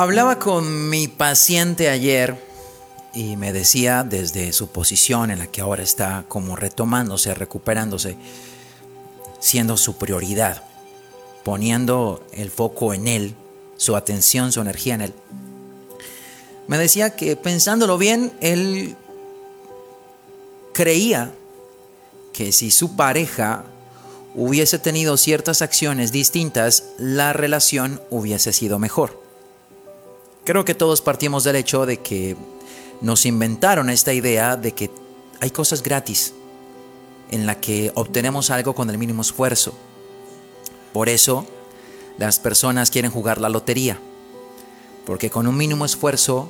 Hablaba 0.00 0.38
con 0.38 0.88
mi 0.88 1.08
paciente 1.08 1.90
ayer 1.90 2.42
y 3.12 3.36
me 3.36 3.52
decía 3.52 4.02
desde 4.02 4.54
su 4.54 4.68
posición 4.68 5.30
en 5.30 5.40
la 5.40 5.46
que 5.46 5.60
ahora 5.60 5.82
está 5.82 6.24
como 6.26 6.56
retomándose, 6.56 7.34
recuperándose, 7.34 8.16
siendo 9.40 9.76
su 9.76 9.98
prioridad, 9.98 10.62
poniendo 11.44 12.26
el 12.32 12.50
foco 12.50 12.94
en 12.94 13.08
él, 13.08 13.34
su 13.76 13.94
atención, 13.94 14.52
su 14.52 14.62
energía 14.62 14.94
en 14.94 15.00
él. 15.02 15.14
Me 16.66 16.78
decía 16.78 17.14
que 17.14 17.36
pensándolo 17.36 17.98
bien, 17.98 18.32
él 18.40 18.96
creía 20.72 21.34
que 22.32 22.52
si 22.52 22.70
su 22.70 22.96
pareja 22.96 23.64
hubiese 24.34 24.78
tenido 24.78 25.18
ciertas 25.18 25.60
acciones 25.60 26.10
distintas, 26.10 26.84
la 26.96 27.34
relación 27.34 28.00
hubiese 28.08 28.54
sido 28.54 28.78
mejor. 28.78 29.19
Creo 30.44 30.64
que 30.64 30.74
todos 30.74 31.02
partimos 31.02 31.44
del 31.44 31.56
hecho 31.56 31.86
de 31.86 31.98
que 31.98 32.36
nos 33.00 33.26
inventaron 33.26 33.90
esta 33.90 34.12
idea 34.12 34.56
de 34.56 34.72
que 34.72 34.90
hay 35.40 35.50
cosas 35.50 35.82
gratis 35.82 36.34
en 37.30 37.46
la 37.46 37.60
que 37.60 37.92
obtenemos 37.94 38.50
algo 38.50 38.74
con 38.74 38.90
el 38.90 38.98
mínimo 38.98 39.22
esfuerzo. 39.22 39.72
Por 40.92 41.08
eso 41.08 41.46
las 42.18 42.38
personas 42.38 42.90
quieren 42.90 43.10
jugar 43.10 43.40
la 43.40 43.48
lotería, 43.48 43.98
porque 45.06 45.30
con 45.30 45.46
un 45.46 45.56
mínimo 45.56 45.84
esfuerzo, 45.84 46.48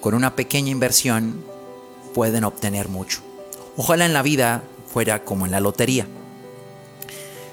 con 0.00 0.14
una 0.14 0.36
pequeña 0.36 0.70
inversión, 0.70 1.42
pueden 2.14 2.44
obtener 2.44 2.88
mucho. 2.88 3.20
Ojalá 3.76 4.06
en 4.06 4.12
la 4.12 4.22
vida 4.22 4.62
fuera 4.92 5.24
como 5.24 5.46
en 5.46 5.52
la 5.52 5.60
lotería. 5.60 6.06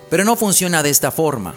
Pero 0.10 0.24
no 0.24 0.36
funciona 0.36 0.84
de 0.84 0.90
esta 0.90 1.12
forma. 1.12 1.56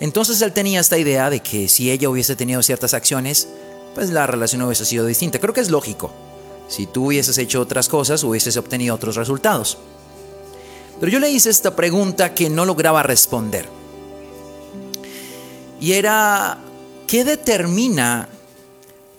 Entonces 0.00 0.40
él 0.42 0.52
tenía 0.52 0.80
esta 0.80 0.98
idea 0.98 1.30
de 1.30 1.40
que 1.40 1.68
si 1.68 1.90
ella 1.90 2.08
hubiese 2.08 2.36
tenido 2.36 2.62
ciertas 2.62 2.94
acciones, 2.94 3.48
pues 3.94 4.10
la 4.10 4.26
relación 4.26 4.62
hubiese 4.62 4.84
sido 4.84 5.06
distinta. 5.06 5.40
Creo 5.40 5.54
que 5.54 5.60
es 5.60 5.70
lógico. 5.70 6.12
Si 6.68 6.86
tú 6.86 7.06
hubieses 7.06 7.36
hecho 7.38 7.60
otras 7.60 7.88
cosas, 7.88 8.22
hubieses 8.22 8.56
obtenido 8.56 8.94
otros 8.94 9.16
resultados. 9.16 9.78
Pero 11.00 11.10
yo 11.10 11.18
le 11.18 11.30
hice 11.30 11.50
esta 11.50 11.74
pregunta 11.74 12.34
que 12.34 12.50
no 12.50 12.64
lograba 12.64 13.02
responder. 13.02 13.68
Y 15.80 15.92
era, 15.92 16.58
¿qué 17.06 17.24
determina 17.24 18.28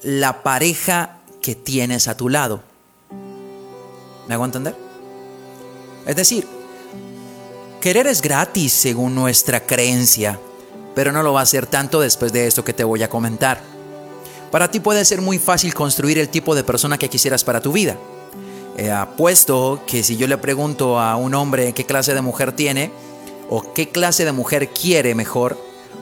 la 0.04 0.44
pareja 0.44 1.18
que 1.42 1.56
tienes 1.56 2.08
a 2.08 2.16
tu 2.16 2.30
lado? 2.30 2.62
¿Me 4.28 4.34
hago 4.34 4.46
entender? 4.46 4.76
Es 6.06 6.16
decir, 6.16 6.48
querer 7.82 8.08
es 8.08 8.22
gratis 8.22 8.74
según 8.74 9.16
nuestra 9.16 9.66
creencia 9.66 10.40
pero 10.96 11.12
no 11.12 11.24
lo 11.24 11.34
va 11.34 11.42
a 11.42 11.46
ser 11.46 11.68
tanto 11.68 12.00
después 12.00 12.34
de 12.34 12.48
esto 12.48 12.64
que 12.64 12.74
te 12.74 12.84
voy 12.84 13.04
a 13.04 13.10
comentar. 13.10 13.62
Para 14.52 14.72
ti 14.72 14.80
puede 14.80 15.06
ser 15.06 15.22
muy 15.22 15.38
fácil 15.38 15.74
construir 15.74 16.18
el 16.18 16.30
tipo 16.30 16.56
de 16.56 16.64
persona 16.64 16.98
que 16.98 17.10
quisieras 17.10 17.44
para 17.44 17.62
tu 17.62 17.72
vida. 17.72 17.98
He 18.78 18.92
apuesto 18.92 19.82
que 19.86 20.04
si 20.04 20.18
yo 20.18 20.28
le 20.28 20.38
pregunto 20.38 21.00
a 21.00 21.16
un 21.16 21.34
hombre 21.34 21.74
qué 21.74 21.86
clase 21.86 22.14
de 22.14 22.22
mujer 22.22 22.54
tiene 22.54 22.92
o 23.50 23.74
qué 23.74 23.90
clase 23.90 24.26
de 24.26 24.32
mujer 24.32 24.70
quiere 24.70 25.16
mejor, 25.16 25.58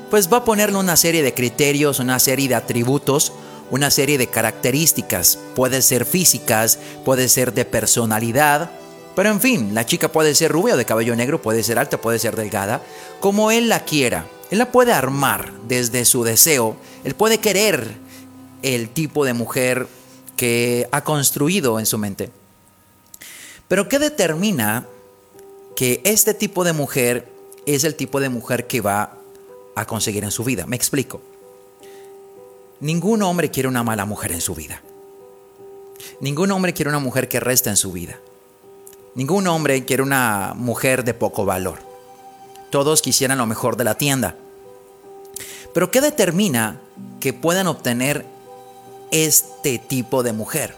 pues 0.09 0.31
va 0.31 0.37
a 0.37 0.45
ponerle 0.45 0.77
una 0.77 0.95
serie 0.95 1.23
de 1.23 1.33
criterios, 1.33 1.99
una 1.99 2.19
serie 2.19 2.47
de 2.47 2.55
atributos, 2.55 3.33
una 3.71 3.91
serie 3.91 4.17
de 4.17 4.27
características. 4.27 5.37
Puede 5.55 5.81
ser 5.81 6.05
físicas, 6.05 6.79
puede 7.03 7.27
ser 7.29 7.53
de 7.53 7.65
personalidad, 7.65 8.71
pero 9.15 9.29
en 9.29 9.41
fin, 9.41 9.73
la 9.73 9.85
chica 9.85 10.09
puede 10.09 10.35
ser 10.35 10.51
rubia 10.51 10.75
o 10.75 10.77
de 10.77 10.85
cabello 10.85 11.15
negro, 11.15 11.41
puede 11.41 11.63
ser 11.63 11.79
alta, 11.79 11.99
puede 11.99 12.19
ser 12.19 12.35
delgada, 12.35 12.81
como 13.19 13.49
él 13.49 13.67
la 13.67 13.79
quiera. 13.79 14.27
Él 14.49 14.57
la 14.59 14.71
puede 14.71 14.93
armar 14.93 15.51
desde 15.67 16.05
su 16.05 16.23
deseo. 16.23 16.77
Él 17.03 17.15
puede 17.15 17.39
querer 17.39 17.95
el 18.61 18.89
tipo 18.89 19.25
de 19.25 19.33
mujer 19.33 19.87
que 20.35 20.87
ha 20.91 21.03
construido 21.03 21.79
en 21.79 21.85
su 21.85 21.97
mente. 21.97 22.31
Pero 23.67 23.89
¿qué 23.89 23.99
determina 23.99 24.87
que 25.75 26.01
este 26.05 26.33
tipo 26.33 26.63
de 26.63 26.73
mujer 26.73 27.27
es 27.65 27.83
el 27.83 27.95
tipo 27.95 28.19
de 28.19 28.29
mujer 28.29 28.67
que 28.67 28.81
va 28.81 29.17
a 29.75 29.85
conseguir 29.85 30.23
en 30.23 30.31
su 30.31 30.43
vida? 30.43 30.65
Me 30.65 30.75
explico. 30.75 31.21
Ningún 32.79 33.23
hombre 33.23 33.51
quiere 33.51 33.67
una 33.67 33.83
mala 33.83 34.05
mujer 34.05 34.31
en 34.31 34.41
su 34.41 34.55
vida. 34.55 34.81
Ningún 36.21 36.51
hombre 36.51 36.73
quiere 36.73 36.89
una 36.89 36.99
mujer 36.99 37.27
que 37.27 37.39
resta 37.39 37.69
en 37.69 37.77
su 37.77 37.91
vida. 37.91 38.19
Ningún 39.15 39.47
hombre 39.47 39.83
quiere 39.83 40.03
una 40.03 40.53
mujer 40.55 41.03
de 41.03 41.13
poco 41.15 41.43
valor. 41.43 41.86
Todos 42.69 43.01
quisieran 43.01 43.37
lo 43.37 43.45
mejor 43.45 43.77
de 43.77 43.83
la 43.83 43.95
tienda. 43.95 44.35
Pero 45.73 45.91
¿qué 45.91 46.01
determina 46.01 46.81
que 47.19 47.33
puedan 47.33 47.67
obtener 47.67 48.25
este 49.11 49.79
tipo 49.79 50.23
de 50.23 50.33
mujer? 50.33 50.75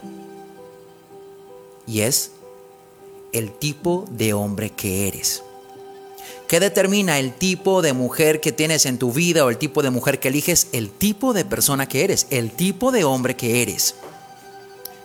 Y 1.86 2.00
es 2.02 2.32
el 3.32 3.52
tipo 3.52 4.04
de 4.10 4.32
hombre 4.32 4.70
que 4.70 5.08
eres. 5.08 5.42
¿Qué 6.46 6.58
determina 6.58 7.18
el 7.18 7.32
tipo 7.32 7.80
de 7.80 7.92
mujer 7.92 8.40
que 8.40 8.50
tienes 8.50 8.84
en 8.84 8.98
tu 8.98 9.12
vida 9.12 9.44
o 9.44 9.50
el 9.50 9.56
tipo 9.56 9.82
de 9.82 9.90
mujer 9.90 10.18
que 10.18 10.28
eliges? 10.28 10.66
El 10.72 10.90
tipo 10.90 11.32
de 11.32 11.44
persona 11.44 11.88
que 11.88 12.02
eres, 12.02 12.26
el 12.30 12.50
tipo 12.50 12.90
de 12.90 13.04
hombre 13.04 13.36
que 13.36 13.62
eres. 13.62 13.94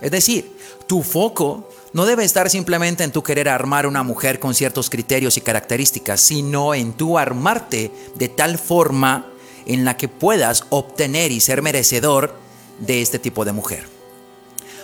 Es 0.01 0.11
decir, 0.11 0.55
tu 0.87 1.03
foco 1.03 1.69
no 1.93 2.05
debe 2.05 2.25
estar 2.25 2.49
simplemente 2.49 3.03
en 3.03 3.11
tu 3.11 3.23
querer 3.23 3.47
armar 3.47 3.87
una 3.87 4.03
mujer 4.03 4.39
con 4.39 4.53
ciertos 4.53 4.89
criterios 4.89 5.37
y 5.37 5.41
características, 5.41 6.19
sino 6.19 6.73
en 6.73 6.93
tu 6.93 7.17
armarte 7.17 7.91
de 8.15 8.27
tal 8.27 8.57
forma 8.57 9.27
en 9.65 9.85
la 9.85 9.97
que 9.97 10.07
puedas 10.07 10.65
obtener 10.69 11.31
y 11.31 11.39
ser 11.39 11.61
merecedor 11.61 12.35
de 12.79 13.01
este 13.01 13.17
tipo 13.17 13.45
de 13.45 13.53
mujer. 13.53 13.87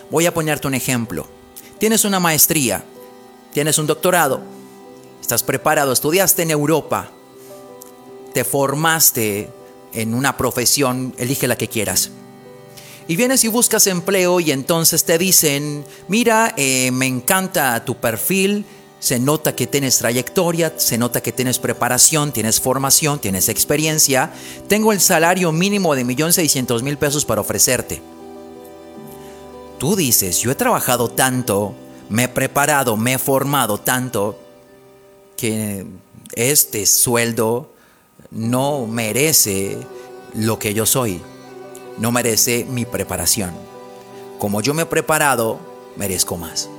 Voy 0.09 0.25
a 0.25 0.33
ponerte 0.33 0.67
un 0.67 0.73
ejemplo. 0.73 1.27
Tienes 1.77 2.05
una 2.05 2.19
maestría, 2.19 2.85
tienes 3.53 3.77
un 3.77 3.88
doctorado, 3.88 4.41
estás 5.19 5.44
preparado, 5.44 5.91
estudiaste 5.91 6.44
en 6.44 6.51
Europa, 6.51 7.11
te 8.33 8.44
formaste 8.44 9.50
en 9.94 10.13
una 10.13 10.38
profesión, 10.38 11.13
elige 11.17 11.47
la 11.47 11.57
que 11.57 11.67
quieras 11.67 12.11
y 13.11 13.17
vienes 13.17 13.44
y 13.44 13.49
buscas 13.49 13.88
empleo 13.88 14.39
y 14.39 14.51
entonces 14.51 15.03
te 15.03 15.17
dicen, 15.17 15.83
mira, 16.07 16.53
eh, 16.55 16.91
me 16.91 17.07
encanta 17.07 17.83
tu 17.83 17.95
perfil, 17.97 18.63
se 19.01 19.19
nota 19.19 19.53
que 19.53 19.67
tienes 19.67 19.97
trayectoria, 19.97 20.72
se 20.77 20.97
nota 20.97 21.19
que 21.19 21.33
tienes 21.33 21.59
preparación, 21.59 22.31
tienes 22.31 22.61
formación, 22.61 23.19
tienes 23.19 23.50
experiencia, 23.50 24.31
tengo 24.69 24.94
el 24.94 25.01
salario 25.01 25.51
mínimo 25.51 25.94
de 25.94 26.05
1.600.000 26.05 26.97
pesos 26.97 27.25
para 27.25 27.41
ofrecerte. 27.41 28.01
Tú 29.77 29.97
dices, 29.97 30.39
yo 30.39 30.50
he 30.50 30.55
trabajado 30.55 31.09
tanto, 31.11 31.75
me 32.07 32.23
he 32.23 32.27
preparado, 32.29 32.95
me 32.95 33.16
he 33.16 33.19
formado 33.19 33.77
tanto, 33.77 34.39
que 35.35 35.85
este 36.31 36.85
sueldo 36.85 37.73
no 38.29 38.88
merece 38.88 39.80
lo 40.33 40.57
que 40.57 40.74
yo 40.74 40.86
soy 40.86 41.21
no 41.97 42.11
merece 42.11 42.65
mi 42.69 42.85
preparación. 42.85 43.51
Como 44.39 44.61
yo 44.61 44.73
me 44.73 44.83
he 44.83 44.85
preparado, 44.85 45.59
merezco 45.95 46.38
más. 46.38 46.69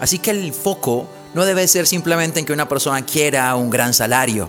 Así 0.00 0.18
que 0.18 0.30
el 0.30 0.52
foco 0.52 1.06
no 1.34 1.44
debe 1.44 1.66
ser 1.66 1.86
simplemente 1.86 2.40
en 2.40 2.46
que 2.46 2.52
una 2.52 2.68
persona 2.68 3.04
quiera 3.04 3.54
un 3.56 3.70
gran 3.70 3.94
salario, 3.94 4.48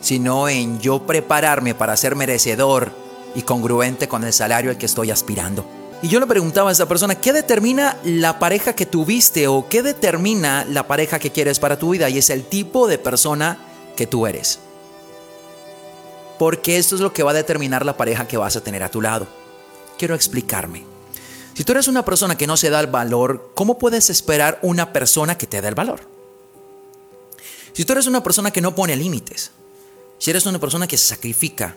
sino 0.00 0.48
en 0.48 0.80
yo 0.80 1.06
prepararme 1.06 1.74
para 1.74 1.96
ser 1.96 2.16
merecedor 2.16 2.92
y 3.34 3.42
congruente 3.42 4.08
con 4.08 4.24
el 4.24 4.32
salario 4.32 4.70
al 4.70 4.78
que 4.78 4.86
estoy 4.86 5.10
aspirando. 5.10 5.64
Y 6.02 6.08
yo 6.08 6.18
le 6.18 6.26
preguntaba 6.26 6.70
a 6.70 6.72
esa 6.72 6.88
persona, 6.88 7.14
¿qué 7.14 7.32
determina 7.32 7.98
la 8.04 8.38
pareja 8.38 8.74
que 8.74 8.86
tuviste 8.86 9.46
o 9.48 9.68
qué 9.68 9.82
determina 9.82 10.64
la 10.64 10.88
pareja 10.88 11.18
que 11.18 11.30
quieres 11.30 11.58
para 11.58 11.78
tu 11.78 11.90
vida? 11.90 12.08
Y 12.08 12.18
es 12.18 12.30
el 12.30 12.44
tipo 12.44 12.88
de 12.88 12.98
persona 12.98 13.58
que 13.96 14.06
tú 14.06 14.26
eres 14.26 14.60
porque 16.40 16.78
esto 16.78 16.94
es 16.94 17.02
lo 17.02 17.12
que 17.12 17.22
va 17.22 17.32
a 17.32 17.34
determinar 17.34 17.84
la 17.84 17.98
pareja 17.98 18.26
que 18.26 18.38
vas 18.38 18.56
a 18.56 18.62
tener 18.62 18.82
a 18.82 18.90
tu 18.90 19.02
lado. 19.02 19.26
Quiero 19.98 20.14
explicarme. 20.14 20.86
Si 21.52 21.64
tú 21.64 21.72
eres 21.72 21.86
una 21.86 22.02
persona 22.02 22.38
que 22.38 22.46
no 22.46 22.56
se 22.56 22.70
da 22.70 22.80
el 22.80 22.86
valor, 22.86 23.50
¿cómo 23.54 23.78
puedes 23.78 24.08
esperar 24.08 24.58
una 24.62 24.90
persona 24.90 25.36
que 25.36 25.46
te 25.46 25.60
dé 25.60 25.68
el 25.68 25.74
valor? 25.74 26.00
Si 27.74 27.84
tú 27.84 27.92
eres 27.92 28.06
una 28.06 28.22
persona 28.22 28.50
que 28.50 28.62
no 28.62 28.74
pone 28.74 28.96
límites, 28.96 29.50
si 30.16 30.30
eres 30.30 30.46
una 30.46 30.58
persona 30.58 30.86
que 30.86 30.96
se 30.96 31.08
sacrifica, 31.08 31.76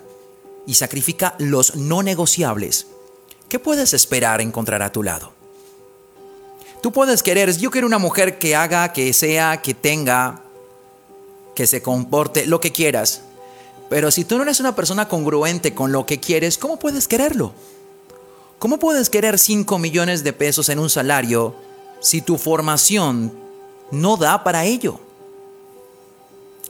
y 0.66 0.76
sacrifica 0.76 1.36
los 1.40 1.76
no 1.76 2.02
negociables, 2.02 2.88
¿qué 3.50 3.60
puedes 3.60 3.94
esperar 3.94 4.40
encontrar 4.40 4.82
a 4.82 4.94
tu 4.94 5.04
lado? 5.04 5.34
Tú 6.82 6.94
puedes 6.94 7.22
querer, 7.22 7.54
yo 7.58 7.70
quiero 7.70 7.88
una 7.88 7.98
mujer 7.98 8.40
que 8.40 8.56
haga, 8.56 8.94
que 8.94 9.12
sea, 9.12 9.62
que 9.62 9.74
tenga, 9.74 10.42
que 11.54 11.68
se 11.68 11.82
comporte, 11.82 12.46
lo 12.46 12.62
que 12.62 12.72
quieras. 12.72 13.24
Pero 13.94 14.10
si 14.10 14.26
tú 14.26 14.38
no 14.38 14.42
eres 14.42 14.60
una 14.60 14.76
persona 14.76 15.08
congruente 15.08 15.76
con 15.76 15.92
lo 15.92 16.08
que 16.08 16.20
quieres, 16.20 16.58
¿cómo 16.58 16.80
puedes 16.80 17.08
quererlo? 17.08 17.54
¿Cómo 18.58 18.80
puedes 18.80 19.08
querer 19.08 19.38
5 19.38 19.78
millones 19.78 20.24
de 20.24 20.34
pesos 20.34 20.70
en 20.70 20.80
un 20.80 20.90
salario 20.90 21.54
si 22.00 22.24
tu 22.24 22.40
formación 22.40 23.32
no 23.92 24.18
da 24.18 24.44
para 24.44 24.66
ello? 24.66 25.00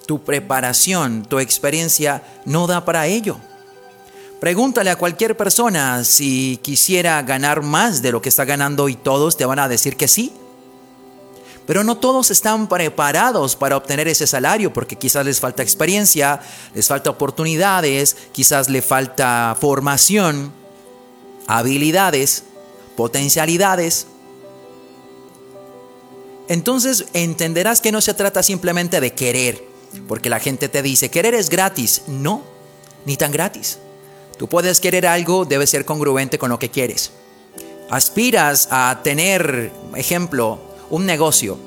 Tu 0.06 0.22
preparación, 0.22 1.24
tu 1.24 1.40
experiencia 1.40 2.42
no 2.44 2.68
da 2.68 2.84
para 2.84 3.08
ello. 3.08 3.38
Pregúntale 4.42 4.90
a 4.90 4.98
cualquier 4.98 5.38
persona 5.38 6.04
si 6.04 6.60
quisiera 6.62 7.22
ganar 7.22 7.62
más 7.62 8.02
de 8.02 8.12
lo 8.12 8.22
que 8.22 8.28
está 8.28 8.44
ganando 8.44 8.90
y 8.90 8.98
todos 8.98 9.38
te 9.38 9.46
van 9.46 9.60
a 9.60 9.70
decir 9.70 9.96
que 9.96 10.10
sí. 10.10 10.34
Pero 11.66 11.84
no 11.84 11.98
todos 11.98 12.30
están 12.30 12.68
preparados 12.68 13.56
para 13.56 13.78
obtener 13.78 14.08
ese 14.08 14.28
salario 14.28 14.74
porque 14.74 14.98
quizás 14.98 15.26
les 15.26 15.40
falta 15.40 15.64
experiencia, 15.64 16.42
les 16.74 16.88
falta 16.88 17.10
oportunidades, 17.10 18.18
quizás 18.34 18.70
le 18.70 18.82
falta 18.82 19.56
formación, 19.60 20.52
habilidades, 21.48 22.44
potencialidades. 22.98 24.08
Entonces 26.50 27.06
entenderás 27.14 27.80
que 27.80 27.94
no 27.94 28.02
se 28.02 28.14
trata 28.14 28.44
simplemente 28.44 29.00
de 29.00 29.14
querer, 29.14 29.64
porque 30.08 30.30
la 30.30 30.40
gente 30.40 30.68
te 30.68 30.82
dice, 30.82 31.10
querer 31.10 31.34
es 31.34 31.50
gratis. 31.50 32.04
No, 32.08 32.44
ni 33.06 33.16
tan 33.16 33.32
gratis. 33.32 33.80
Tú 34.38 34.50
puedes 34.50 34.82
querer 34.82 35.08
algo, 35.08 35.46
debe 35.46 35.66
ser 35.68 35.86
congruente 35.86 36.38
con 36.38 36.50
lo 36.50 36.60
que 36.60 36.70
quieres. 36.70 37.12
Aspiras 37.90 38.68
a 38.72 39.00
tener, 39.04 39.72
ejemplo, 39.96 40.73
un 40.94 41.08
negocio. 41.08 41.58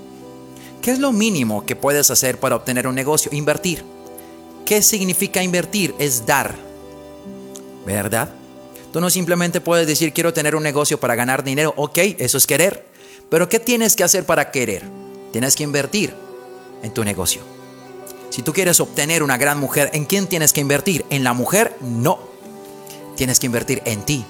¿Qué 0.80 0.92
es 0.92 1.00
lo 1.00 1.10
mínimo 1.10 1.66
que 1.66 1.74
puedes 1.74 2.12
hacer 2.12 2.38
para 2.38 2.54
obtener 2.54 2.86
un 2.86 2.94
negocio? 2.94 3.28
Invertir. 3.34 3.82
¿Qué 4.64 4.82
significa 4.82 5.42
invertir? 5.42 5.96
Es 5.98 6.26
dar. 6.26 6.54
¿Verdad? 7.84 8.30
Tú 8.92 9.00
no 9.00 9.10
simplemente 9.10 9.60
puedes 9.60 9.88
decir 9.88 10.12
quiero 10.12 10.32
tener 10.32 10.54
un 10.54 10.62
negocio 10.62 11.00
para 11.00 11.16
ganar 11.16 11.42
dinero. 11.42 11.74
Ok, 11.76 11.98
eso 12.18 12.38
es 12.38 12.46
querer. 12.46 12.86
Pero 13.28 13.48
¿qué 13.48 13.58
tienes 13.58 13.96
que 13.96 14.04
hacer 14.04 14.24
para 14.24 14.52
querer? 14.52 14.84
Tienes 15.32 15.56
que 15.56 15.64
invertir 15.64 16.14
en 16.84 16.94
tu 16.94 17.02
negocio. 17.02 17.42
Si 18.30 18.42
tú 18.42 18.52
quieres 18.52 18.78
obtener 18.78 19.24
una 19.24 19.38
gran 19.38 19.58
mujer, 19.58 19.90
¿en 19.92 20.04
quién 20.04 20.28
tienes 20.28 20.52
que 20.52 20.60
invertir? 20.60 21.04
¿En 21.10 21.24
la 21.24 21.32
mujer? 21.32 21.76
No 21.80 22.20
tienes 23.16 23.40
que 23.40 23.46
invertir 23.46 23.82
en 23.86 24.02
ti. 24.02 24.24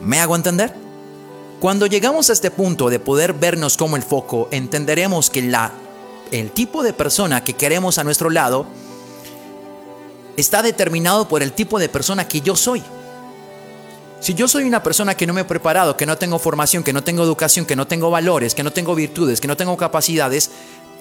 ¿Me 0.00 0.18
hago 0.18 0.34
entender? 0.34 0.87
Cuando 1.60 1.86
llegamos 1.86 2.30
a 2.30 2.34
este 2.34 2.52
punto 2.52 2.88
de 2.88 3.00
poder 3.00 3.32
vernos 3.32 3.76
como 3.76 3.96
el 3.96 4.04
foco, 4.04 4.48
entenderemos 4.52 5.28
que 5.28 5.42
la, 5.42 5.72
el 6.30 6.52
tipo 6.52 6.84
de 6.84 6.92
persona 6.92 7.42
que 7.42 7.54
queremos 7.54 7.98
a 7.98 8.04
nuestro 8.04 8.30
lado 8.30 8.64
está 10.36 10.62
determinado 10.62 11.26
por 11.26 11.42
el 11.42 11.52
tipo 11.52 11.80
de 11.80 11.88
persona 11.88 12.28
que 12.28 12.42
yo 12.42 12.54
soy. 12.54 12.80
Si 14.20 14.34
yo 14.34 14.46
soy 14.46 14.64
una 14.64 14.84
persona 14.84 15.16
que 15.16 15.26
no 15.26 15.32
me 15.32 15.40
he 15.40 15.44
preparado, 15.44 15.96
que 15.96 16.06
no 16.06 16.16
tengo 16.16 16.38
formación, 16.38 16.84
que 16.84 16.92
no 16.92 17.02
tengo 17.02 17.24
educación, 17.24 17.66
que 17.66 17.74
no 17.74 17.88
tengo 17.88 18.08
valores, 18.08 18.54
que 18.54 18.62
no 18.62 18.72
tengo 18.72 18.94
virtudes, 18.94 19.40
que 19.40 19.48
no 19.48 19.56
tengo 19.56 19.76
capacidades, 19.76 20.50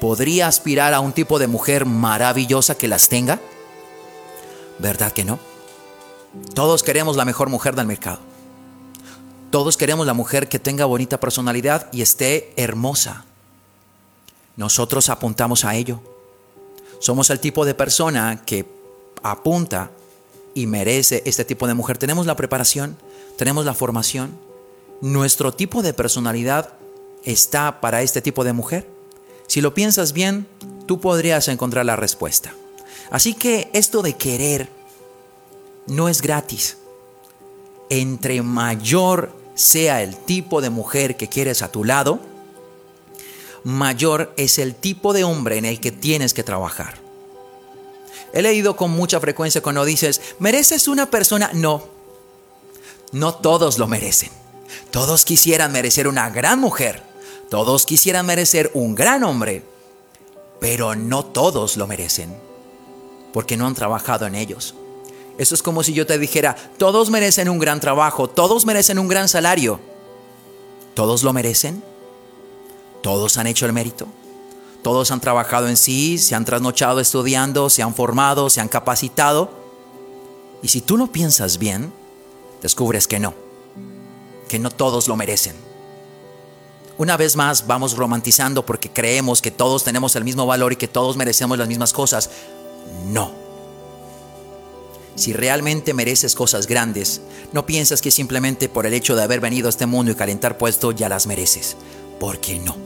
¿podría 0.01 0.47
aspirar 0.47 0.95
a 0.95 1.01
un 1.01 1.13
tipo 1.13 1.37
de 1.37 1.45
mujer 1.45 1.85
maravillosa 1.85 2.75
que 2.75 2.87
las 2.87 3.09
tenga? 3.09 3.39
¿Verdad 4.79 5.11
que 5.11 5.23
no? 5.23 5.37
Todos 6.55 6.81
queremos 6.81 7.15
la 7.15 7.25
mejor 7.25 7.49
mujer 7.49 7.75
del 7.75 7.85
mercado. 7.85 8.36
Todos 9.57 9.75
queremos 9.75 10.05
la 10.05 10.13
mujer 10.13 10.49
que 10.49 10.59
tenga 10.59 10.85
bonita 10.85 11.19
personalidad 11.19 11.91
y 11.91 12.03
esté 12.03 12.53
hermosa. 12.57 13.25
Nosotros 14.55 15.09
apuntamos 15.09 15.65
a 15.65 15.73
ello. 15.73 15.99
Somos 16.99 17.31
el 17.31 17.39
tipo 17.39 17.65
de 17.65 17.73
persona 17.73 18.43
que 18.45 18.67
apunta 19.23 19.89
y 20.53 20.67
merece 20.67 21.23
este 21.25 21.43
tipo 21.43 21.65
de 21.65 21.73
mujer. 21.73 21.97
Tenemos 21.97 22.27
la 22.27 22.35
preparación, 22.35 22.99
tenemos 23.35 23.65
la 23.65 23.73
formación. 23.73 24.37
Nuestro 25.01 25.51
tipo 25.51 25.81
de 25.81 25.95
personalidad 25.95 26.73
está 27.23 27.81
para 27.81 28.03
este 28.03 28.21
tipo 28.21 28.43
de 28.43 28.53
mujer. 28.53 28.87
Si 29.47 29.61
lo 29.61 29.73
piensas 29.73 30.13
bien, 30.13 30.47
tú 30.85 31.01
podrías 31.01 31.47
encontrar 31.47 31.83
la 31.87 31.95
respuesta. 31.95 32.53
Así 33.09 33.33
que 33.33 33.71
esto 33.73 34.03
de 34.03 34.13
querer 34.13 34.69
no 35.87 36.09
es 36.09 36.21
gratis. 36.21 36.77
Entre 37.89 38.43
mayor 38.43 39.36
sea 39.57 40.03
el 40.03 40.15
tipo 40.15 40.61
de 40.61 40.69
mujer 40.69 41.17
que 41.17 41.27
quieres 41.27 41.61
a 41.61 41.71
tu 41.71 41.83
lado, 41.83 42.19
mayor 43.63 44.33
es 44.37 44.59
el 44.59 44.75
tipo 44.75 45.11
de 45.11 45.25
hombre 45.25 45.57
en 45.57 45.65
el 45.65 45.81
que 45.81 45.91
tienes 45.91 46.33
que 46.33 46.43
trabajar. 46.43 46.99
He 48.33 48.41
leído 48.41 48.75
con 48.75 48.91
mucha 48.91 49.19
frecuencia 49.19 49.61
cuando 49.61 49.83
dices, 49.83 50.21
¿mereces 50.39 50.87
una 50.87 51.09
persona? 51.09 51.49
No, 51.53 51.83
no 53.11 53.35
todos 53.35 53.79
lo 53.79 53.87
merecen. 53.87 54.29
Todos 54.91 55.25
quisieran 55.25 55.71
merecer 55.71 56.07
una 56.07 56.29
gran 56.29 56.59
mujer, 56.59 57.03
todos 57.49 57.85
quisieran 57.85 58.25
merecer 58.25 58.69
un 58.73 58.95
gran 58.95 59.23
hombre, 59.23 59.63
pero 60.59 60.95
no 60.95 61.25
todos 61.25 61.77
lo 61.77 61.87
merecen, 61.87 62.35
porque 63.33 63.57
no 63.57 63.65
han 63.65 63.75
trabajado 63.75 64.27
en 64.27 64.35
ellos. 64.35 64.75
Eso 65.37 65.53
es 65.53 65.61
como 65.61 65.83
si 65.83 65.93
yo 65.93 66.07
te 66.07 66.17
dijera, 66.17 66.55
todos 66.77 67.09
merecen 67.09 67.49
un 67.49 67.59
gran 67.59 67.79
trabajo, 67.79 68.27
todos 68.27 68.65
merecen 68.65 68.97
un 68.97 69.07
gran 69.07 69.29
salario. 69.29 69.79
¿Todos 70.95 71.21
lo 71.21 71.31
merecen? 71.31 71.83
¿Todos 73.03 73.37
han 73.37 73.45
hecho 73.45 73.67
el 73.67 73.73
mérito? 73.73 74.07
¿Todos 74.81 75.11
han 75.11 75.19
trabajado 75.19 75.67
en 75.67 75.77
sí, 75.77 76.17
se 76.17 76.33
han 76.33 76.45
trasnochado 76.45 76.99
estudiando, 76.99 77.69
se 77.69 77.83
han 77.83 77.93
formado, 77.93 78.49
se 78.49 78.61
han 78.61 78.67
capacitado? 78.67 79.51
Y 80.63 80.69
si 80.69 80.81
tú 80.81 80.97
lo 80.97 81.07
piensas 81.07 81.59
bien, 81.59 81.93
descubres 82.63 83.07
que 83.07 83.19
no, 83.19 83.35
que 84.47 84.57
no 84.57 84.71
todos 84.71 85.07
lo 85.07 85.15
merecen. 85.15 85.55
Una 86.97 87.15
vez 87.15 87.35
más 87.35 87.67
vamos 87.67 87.95
romantizando 87.95 88.65
porque 88.65 88.89
creemos 88.89 89.41
que 89.41 89.51
todos 89.51 89.83
tenemos 89.83 90.15
el 90.15 90.23
mismo 90.23 90.47
valor 90.47 90.73
y 90.73 90.77
que 90.77 90.87
todos 90.87 91.15
merecemos 91.15 91.59
las 91.59 91.67
mismas 91.67 91.93
cosas. 91.93 92.31
No. 93.05 93.46
Si 95.17 95.33
realmente 95.33 95.95
mereces 95.95 96.35
cosas 96.35 96.67
grandes, 96.67 97.21
no 97.51 97.65
piensas 97.65 98.01
que 98.01 98.11
simplemente 98.11 98.69
por 98.69 98.85
el 98.85 98.93
hecho 98.93 99.15
de 99.15 99.23
haber 99.23 99.41
venido 99.41 99.67
a 99.67 99.69
este 99.69 99.87
mundo 99.87 100.11
y 100.11 100.15
calentar 100.15 100.57
puesto 100.57 100.91
ya 100.91 101.09
las 101.09 101.25
mereces. 101.25 101.75
Porque 102.19 102.59
no. 102.59 102.77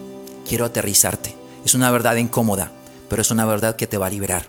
Quiero 0.48 0.66
aterrizarte. 0.66 1.36
Es 1.66 1.76
una 1.76 1.92
verdad 1.92 2.16
incómoda, 2.16 2.72
pero 3.10 3.22
es 3.22 3.32
una 3.32 3.46
verdad 3.46 3.76
que 3.76 3.86
te 3.86 3.98
va 3.98 4.08
a 4.08 4.10
liberar. 4.10 4.48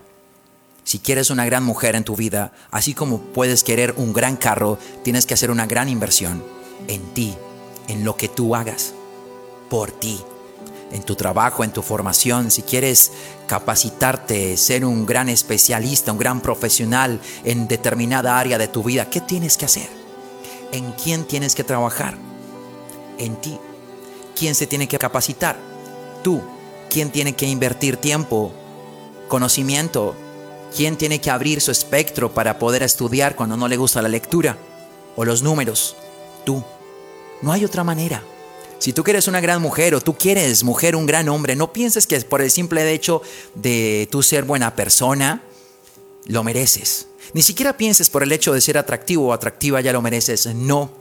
Si 0.85 0.99
quieres 0.99 1.29
una 1.29 1.45
gran 1.45 1.63
mujer 1.63 1.95
en 1.95 2.05
tu 2.05 2.15
vida, 2.15 2.53
así 2.71 2.93
como 2.93 3.19
puedes 3.19 3.63
querer 3.63 3.93
un 3.97 4.13
gran 4.13 4.37
carro, 4.37 4.79
tienes 5.03 5.25
que 5.25 5.33
hacer 5.33 5.51
una 5.51 5.67
gran 5.67 5.89
inversión 5.89 6.43
en 6.87 7.01
ti, 7.13 7.35
en 7.89 8.03
lo 8.05 8.15
que 8.15 8.29
tú 8.29 8.55
hagas, 8.55 8.93
por 9.69 9.91
ti 9.91 10.19
en 10.93 11.01
tu 11.01 11.15
trabajo, 11.15 11.63
en 11.63 11.71
tu 11.71 11.81
formación, 11.81 12.51
si 12.51 12.61
quieres 12.61 13.11
capacitarte, 13.47 14.55
ser 14.57 14.85
un 14.85 15.07
gran 15.07 15.27
especialista, 15.27 16.11
un 16.11 16.19
gran 16.19 16.39
profesional 16.39 17.19
en 17.43 17.67
determinada 17.67 18.37
área 18.37 18.59
de 18.59 18.67
tu 18.67 18.83
vida, 18.83 19.09
¿qué 19.09 19.19
tienes 19.19 19.57
que 19.57 19.65
hacer? 19.65 19.89
¿En 20.71 20.91
quién 20.91 21.25
tienes 21.25 21.55
que 21.55 21.63
trabajar? 21.63 22.15
En 23.17 23.35
ti. 23.37 23.57
¿Quién 24.35 24.53
se 24.53 24.67
tiene 24.67 24.87
que 24.87 24.99
capacitar? 24.99 25.57
Tú. 26.23 26.41
¿Quién 26.91 27.09
tiene 27.11 27.33
que 27.33 27.47
invertir 27.47 27.97
tiempo, 27.97 28.53
conocimiento? 29.27 30.15
¿Quién 30.75 30.95
tiene 30.95 31.19
que 31.19 31.31
abrir 31.31 31.59
su 31.59 31.71
espectro 31.71 32.35
para 32.35 32.59
poder 32.59 32.83
estudiar 32.83 33.35
cuando 33.35 33.57
no 33.57 33.67
le 33.67 33.77
gusta 33.77 34.03
la 34.03 34.09
lectura 34.09 34.57
o 35.15 35.25
los 35.25 35.41
números? 35.41 35.95
Tú. 36.45 36.63
No 37.41 37.51
hay 37.51 37.65
otra 37.65 37.83
manera. 37.83 38.21
Si 38.83 38.91
tú 38.91 39.01
quieres 39.01 39.29
una 39.29 39.39
gran 39.39 39.61
mujer 39.61 39.95
o 39.95 40.01
tú 40.01 40.17
quieres 40.17 40.61
mujer, 40.65 40.97
un 40.97 41.05
gran 41.05 41.29
hombre, 41.29 41.55
no 41.55 41.71
pienses 41.71 42.05
que 42.05 42.19
por 42.19 42.41
el 42.41 42.51
simple 42.51 42.91
hecho 42.91 43.21
de 43.55 44.09
tú 44.11 44.21
ser 44.21 44.43
buena 44.43 44.75
persona, 44.75 45.41
lo 46.25 46.43
mereces. 46.43 47.07
Ni 47.33 47.43
siquiera 47.43 47.77
pienses 47.77 48.09
por 48.09 48.23
el 48.23 48.31
hecho 48.33 48.51
de 48.51 48.59
ser 48.59 48.77
atractivo 48.77 49.27
o 49.27 49.31
atractiva 49.31 49.79
ya 49.79 49.93
lo 49.93 50.01
mereces. 50.01 50.47
No. 50.47 50.91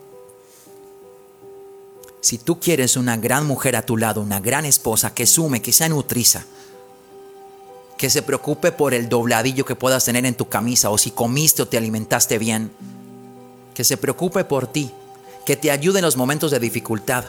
Si 2.21 2.39
tú 2.39 2.61
quieres 2.61 2.97
una 2.97 3.17
gran 3.17 3.49
mujer 3.49 3.75
a 3.75 3.85
tu 3.85 3.97
lado, 3.97 4.21
una 4.21 4.39
gran 4.39 4.65
esposa 4.65 5.13
que 5.13 5.27
sume, 5.27 5.61
que 5.61 5.73
sea 5.73 5.89
nutriza, 5.89 6.45
que 7.99 8.11
se 8.11 8.23
preocupe 8.23 8.71
por 8.71 8.95
el 8.95 9.09
dobladillo 9.09 9.65
que 9.65 9.75
puedas 9.75 10.05
tener 10.05 10.25
en 10.25 10.37
tu 10.37 10.49
camisa 10.49 10.91
o 10.91 10.99
si 10.99 11.11
comiste 11.11 11.63
o 11.63 11.67
te 11.67 11.79
alimentaste 11.79 12.39
bien, 12.39 12.71
que 13.75 13.83
se 13.83 13.97
preocupe 13.97 14.45
por 14.45 14.69
ti, 14.69 14.93
que 15.45 15.57
te 15.57 15.73
ayude 15.73 15.99
en 15.99 16.05
los 16.05 16.17
momentos 16.17 16.53
de 16.53 16.61
dificultad, 16.61 17.25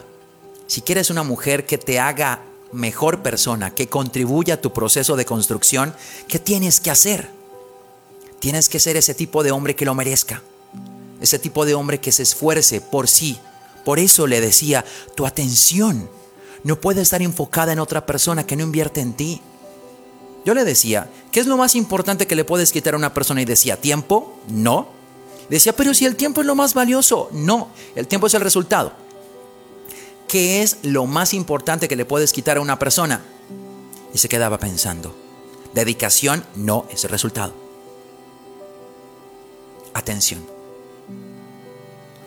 si 0.66 0.82
quieres 0.82 1.10
una 1.10 1.22
mujer 1.22 1.66
que 1.66 1.78
te 1.78 1.98
haga 1.98 2.42
mejor 2.72 3.22
persona, 3.22 3.74
que 3.74 3.88
contribuya 3.88 4.54
a 4.54 4.60
tu 4.60 4.72
proceso 4.72 5.16
de 5.16 5.24
construcción, 5.24 5.94
¿qué 6.28 6.38
tienes 6.38 6.80
que 6.80 6.90
hacer? 6.90 7.30
Tienes 8.40 8.68
que 8.68 8.80
ser 8.80 8.96
ese 8.96 9.14
tipo 9.14 9.42
de 9.42 9.52
hombre 9.52 9.76
que 9.76 9.84
lo 9.84 9.94
merezca. 9.94 10.42
Ese 11.20 11.38
tipo 11.38 11.64
de 11.64 11.74
hombre 11.74 12.00
que 12.00 12.12
se 12.12 12.22
esfuerce 12.22 12.80
por 12.80 13.08
sí. 13.08 13.38
Por 13.84 13.98
eso 13.98 14.26
le 14.26 14.40
decía, 14.40 14.84
tu 15.14 15.26
atención 15.26 16.10
no 16.62 16.80
puede 16.80 17.02
estar 17.02 17.22
enfocada 17.22 17.72
en 17.72 17.78
otra 17.78 18.04
persona 18.06 18.46
que 18.46 18.56
no 18.56 18.62
invierte 18.62 19.00
en 19.00 19.12
ti. 19.14 19.40
Yo 20.44 20.54
le 20.54 20.64
decía, 20.64 21.08
¿qué 21.30 21.40
es 21.40 21.46
lo 21.46 21.56
más 21.56 21.74
importante 21.74 22.26
que 22.26 22.34
le 22.34 22.44
puedes 22.44 22.72
quitar 22.72 22.94
a 22.94 22.98
una 22.98 23.14
persona? 23.14 23.40
Y 23.40 23.46
decía, 23.46 23.80
¿tiempo? 23.80 24.38
No. 24.48 24.88
Decía, 25.48 25.74
pero 25.74 25.94
si 25.94 26.04
el 26.04 26.16
tiempo 26.16 26.40
es 26.40 26.46
lo 26.46 26.54
más 26.54 26.74
valioso. 26.74 27.28
No, 27.32 27.68
el 27.94 28.06
tiempo 28.06 28.26
es 28.26 28.34
el 28.34 28.40
resultado. 28.40 29.03
¿Qué 30.34 30.62
es 30.64 30.78
lo 30.82 31.06
más 31.06 31.32
importante 31.32 31.86
que 31.86 31.94
le 31.94 32.04
puedes 32.04 32.32
quitar 32.32 32.56
a 32.56 32.60
una 32.60 32.76
persona? 32.76 33.22
Y 34.12 34.18
se 34.18 34.28
quedaba 34.28 34.58
pensando. 34.58 35.14
Dedicación 35.74 36.44
no 36.56 36.88
es 36.90 37.04
el 37.04 37.10
resultado. 37.10 37.54
Atención. 39.92 40.44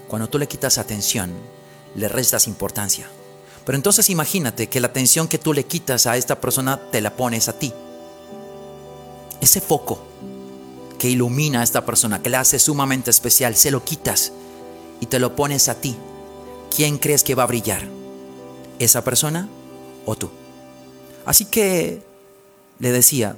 Cuando 0.08 0.30
tú 0.30 0.40
le 0.40 0.48
quitas 0.48 0.78
atención, 0.78 1.34
le 1.96 2.08
restas 2.08 2.48
importancia. 2.48 3.10
Pero 3.66 3.76
entonces 3.76 4.10
imagínate 4.10 4.68
que 4.68 4.80
la 4.80 4.88
atención 4.88 5.28
que 5.28 5.38
tú 5.38 5.54
le 5.54 5.66
quitas 5.66 6.08
a 6.08 6.16
esta 6.16 6.40
persona 6.40 6.80
te 6.90 7.02
la 7.02 7.18
pones 7.18 7.50
a 7.50 7.60
ti 7.60 7.74
ese 9.42 9.60
foco 9.60 10.00
que 10.98 11.10
ilumina 11.10 11.60
a 11.60 11.64
esta 11.64 11.86
persona, 11.86 12.22
que 12.22 12.30
la 12.30 12.40
hace 12.40 12.58
sumamente 12.58 13.10
especial, 13.10 13.58
se 13.58 13.70
lo 13.70 13.84
quitas 13.84 14.32
y 15.02 15.08
te 15.08 15.20
lo 15.20 15.36
pones 15.36 15.68
a 15.68 15.82
ti. 15.82 15.98
¿Quién 16.74 17.00
crees 17.00 17.26
que 17.26 17.36
va 17.36 17.44
a 17.44 17.48
brillar? 17.48 17.97
¿Esa 18.80 19.04
persona 19.04 19.50
o 20.06 20.16
tú? 20.16 20.30
Así 21.26 21.46
que 21.46 22.02
le 22.80 22.92
decía, 22.92 23.36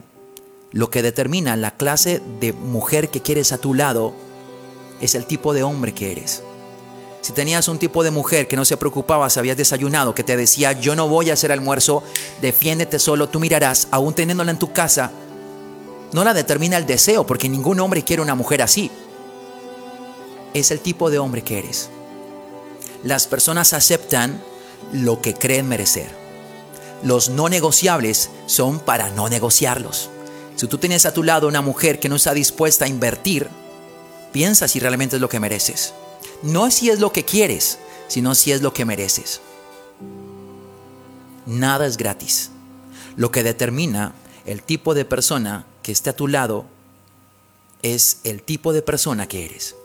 lo 0.72 0.90
que 0.90 1.02
determina 1.02 1.56
la 1.56 1.72
clase 1.72 2.22
de 2.40 2.54
mujer 2.54 3.10
que 3.10 3.22
quieres 3.22 3.52
a 3.52 3.58
tu 3.58 3.74
lado 3.74 4.14
es 5.02 5.16
el 5.16 5.26
tipo 5.26 5.54
de 5.54 5.64
hombre 5.64 5.94
que 5.94 6.12
eres. 6.12 6.44
Si 7.22 7.34
tenías 7.34 7.68
un 7.68 7.80
tipo 7.80 8.04
de 8.04 8.12
mujer 8.12 8.48
que 8.48 8.56
no 8.56 8.66
se 8.66 8.78
preocupaba 8.78 9.30
si 9.30 9.40
habías 9.40 9.58
desayunado, 9.58 10.16
que 10.16 10.24
te 10.24 10.38
decía, 10.38 10.72
yo 10.74 10.96
no 10.96 11.08
voy 11.08 11.30
a 11.30 11.34
hacer 11.34 11.52
almuerzo, 11.52 12.04
defiéndete 12.42 13.00
solo, 13.00 13.28
tú 13.28 13.40
mirarás, 13.40 13.88
aún 13.92 14.14
teniéndola 14.14 14.52
en 14.52 14.60
tu 14.60 14.72
casa, 14.72 15.12
no 16.12 16.24
la 16.24 16.34
determina 16.34 16.78
el 16.78 16.86
deseo, 16.86 17.26
porque 17.26 17.50
ningún 17.50 17.80
hombre 17.80 18.04
quiere 18.04 18.22
una 18.22 18.36
mujer 18.36 18.62
así. 18.62 18.90
Es 20.54 20.72
el 20.72 20.80
tipo 20.80 21.10
de 21.10 21.20
hombre 21.20 21.44
que 21.44 21.60
eres. 21.60 21.90
Las 23.04 23.28
personas 23.28 23.74
aceptan 23.74 24.42
lo 24.92 25.22
que 25.22 25.34
creen 25.34 25.68
merecer. 25.68 26.10
Los 27.04 27.30
no 27.30 27.50
negociables 27.50 28.30
son 28.46 28.80
para 28.80 29.10
no 29.10 29.30
negociarlos. 29.30 30.10
Si 30.56 30.68
tú 30.68 30.78
tienes 30.78 31.06
a 31.06 31.14
tu 31.14 31.24
lado 31.24 31.48
una 31.48 31.62
mujer 31.62 32.00
que 32.00 32.10
no 32.10 32.18
está 32.18 32.34
dispuesta 32.34 32.86
a 32.86 32.90
invertir, 32.90 33.48
piensa 34.34 34.68
si 34.68 34.80
realmente 34.80 35.16
es 35.16 35.22
lo 35.22 35.30
que 35.30 35.40
mereces. 35.40 35.94
No 36.44 36.70
si 36.72 36.90
es 36.90 37.00
lo 37.00 37.12
que 37.12 37.24
quieres, 37.24 37.80
sino 38.08 38.36
si 38.36 38.52
es 38.52 38.62
lo 38.62 38.74
que 38.74 38.86
mereces. 38.86 39.42
Nada 41.46 41.86
es 41.86 41.98
gratis. 41.98 42.52
Lo 43.16 43.32
que 43.32 43.44
determina 43.44 44.14
el 44.46 44.62
tipo 44.62 44.94
de 44.94 45.06
persona 45.06 45.66
que 45.84 45.92
esté 45.92 46.10
a 46.10 46.16
tu 46.16 46.28
lado 46.28 46.66
es 47.82 48.20
el 48.24 48.44
tipo 48.44 48.74
de 48.74 48.82
persona 48.82 49.28
que 49.28 49.46
eres. 49.46 49.76